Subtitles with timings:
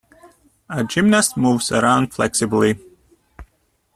[0.67, 2.79] A gymnast moves around flexibly.